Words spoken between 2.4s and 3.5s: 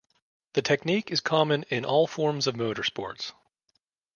of motorsports.